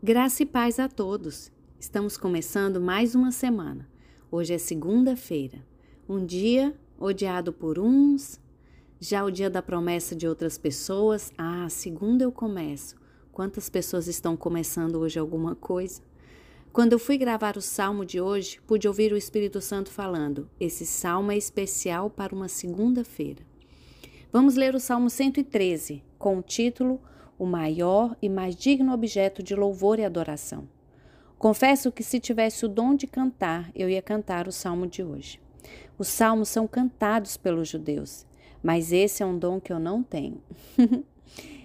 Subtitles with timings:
[0.00, 1.50] Graça e paz a todos.
[1.80, 3.90] Estamos começando mais uma semana.
[4.30, 5.58] Hoje é segunda-feira,
[6.08, 8.40] um dia odiado por uns,
[9.00, 11.32] já o dia da promessa de outras pessoas.
[11.36, 12.94] Ah, segunda eu começo.
[13.32, 16.00] Quantas pessoas estão começando hoje alguma coisa?
[16.72, 20.86] Quando eu fui gravar o salmo de hoje, pude ouvir o Espírito Santo falando: esse
[20.86, 23.44] salmo é especial para uma segunda-feira.
[24.32, 27.00] Vamos ler o Salmo 113, com o título
[27.38, 30.68] o maior e mais digno objeto de louvor e adoração.
[31.38, 35.40] Confesso que se tivesse o dom de cantar, eu ia cantar o salmo de hoje.
[35.96, 38.26] Os salmos são cantados pelos judeus,
[38.62, 40.42] mas esse é um dom que eu não tenho.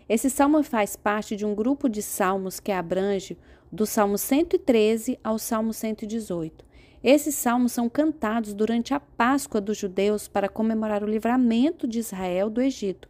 [0.07, 3.37] esse salmo faz parte de um grupo de salmos que abrange
[3.71, 6.63] do Salmo 113 ao Salmo 118.
[7.03, 12.49] Esses salmos são cantados durante a Páscoa dos judeus para comemorar o livramento de Israel
[12.49, 13.09] do Egito.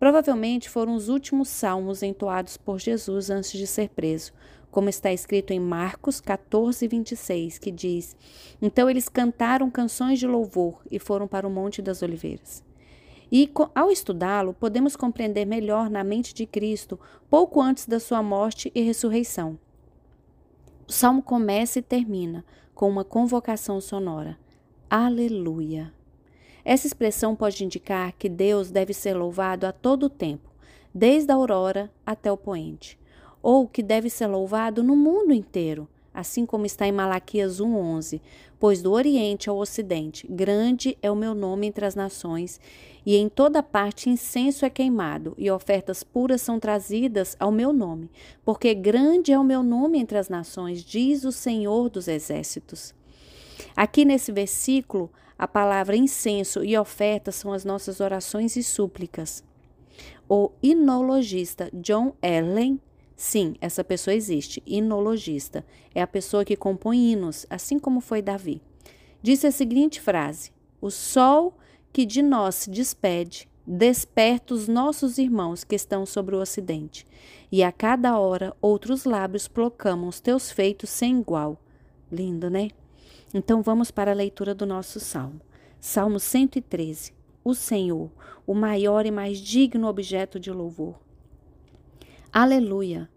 [0.00, 4.32] Provavelmente foram os últimos salmos entoados por Jesus antes de ser preso,
[4.70, 8.16] como está escrito em Marcos 14, 26, que diz:
[8.62, 12.64] Então eles cantaram canções de louvor e foram para o Monte das Oliveiras.
[13.30, 18.72] E ao estudá-lo, podemos compreender melhor na mente de Cristo pouco antes da sua morte
[18.74, 19.58] e ressurreição.
[20.88, 22.42] O salmo começa e termina
[22.74, 24.38] com uma convocação sonora:
[24.88, 25.92] Aleluia.
[26.64, 30.50] Essa expressão pode indicar que Deus deve ser louvado a todo o tempo,
[30.94, 32.98] desde a aurora até o poente,
[33.42, 38.20] ou que deve ser louvado no mundo inteiro, assim como está em Malaquias 1:11,
[38.58, 42.60] pois do oriente ao ocidente, grande é o meu nome entre as nações,
[43.06, 48.10] e em toda parte incenso é queimado, e ofertas puras são trazidas ao meu nome,
[48.44, 52.92] porque grande é o meu nome entre as nações, diz o Senhor dos exércitos.
[53.76, 59.42] Aqui nesse versículo, a palavra incenso e oferta são as nossas orações e súplicas.
[60.28, 62.80] O inologista John Ellen,
[63.16, 68.62] sim, essa pessoa existe, inologista, é a pessoa que compõe hinos, assim como foi Davi.
[69.22, 71.56] Disse a seguinte frase: O sol
[71.92, 77.04] que de nós se despede, desperta os nossos irmãos que estão sobre o ocidente,
[77.50, 81.60] e a cada hora outros lábios proclamam os teus feitos sem igual.
[82.10, 82.68] Lindo, né?
[83.32, 85.40] Então vamos para a leitura do nosso salmo.
[85.80, 87.12] Salmo 113.
[87.42, 88.10] O Senhor,
[88.46, 90.98] o maior e mais digno objeto de louvor.
[92.32, 93.08] Aleluia!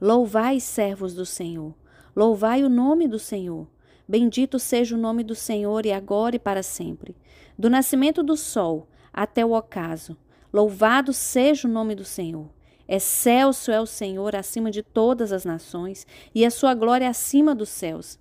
[0.00, 1.74] Louvai, servos do Senhor.
[2.14, 3.66] Louvai o nome do Senhor.
[4.06, 7.16] Bendito seja o nome do Senhor e agora e para sempre.
[7.58, 10.16] Do nascimento do sol até o ocaso.
[10.52, 12.48] Louvado seja o nome do Senhor.
[12.86, 17.70] Excelso é o Senhor acima de todas as nações, e a sua glória acima dos
[17.70, 18.18] céus.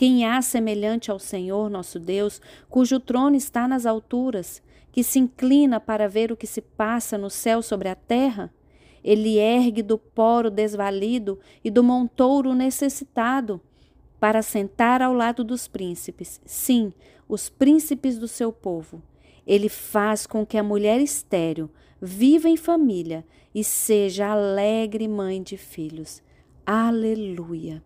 [0.00, 2.40] Quem há semelhante ao Senhor nosso Deus,
[2.70, 7.28] cujo trono está nas alturas, que se inclina para ver o que se passa no
[7.28, 8.50] céu sobre a terra?
[9.04, 13.60] Ele ergue do pó o desvalido e do montouro necessitado,
[14.18, 16.94] para sentar ao lado dos príncipes, sim,
[17.28, 19.02] os príncipes do seu povo.
[19.46, 21.68] Ele faz com que a mulher estéril
[22.00, 23.22] viva em família
[23.54, 26.22] e seja alegre mãe de filhos.
[26.64, 27.82] Aleluia!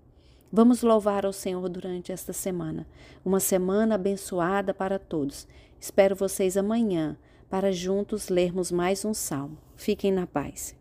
[0.56, 2.86] Vamos louvar ao Senhor durante esta semana.
[3.24, 5.48] Uma semana abençoada para todos.
[5.80, 7.16] Espero vocês amanhã
[7.50, 9.58] para juntos lermos mais um salmo.
[9.74, 10.76] Fiquem na paz.